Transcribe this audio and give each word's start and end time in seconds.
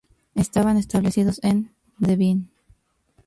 Estaban 0.33 0.77
establecidos 0.77 1.39
en 1.43 1.75
Dvin. 1.99 2.49